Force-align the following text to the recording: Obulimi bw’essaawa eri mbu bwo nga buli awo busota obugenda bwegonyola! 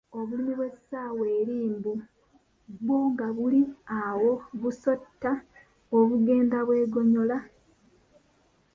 Obulimi 0.19 0.53
bw’essaawa 0.57 1.23
eri 1.39 1.55
mbu 1.73 1.93
bwo 2.81 2.97
nga 3.11 3.27
buli 3.37 3.61
awo 4.05 4.31
busota 4.61 5.31
obugenda 5.97 6.57
bwegonyola! 6.67 7.37